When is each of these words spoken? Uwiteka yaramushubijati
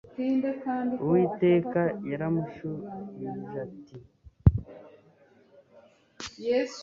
Uwiteka 1.03 1.81
yaramushubijati 2.11 3.95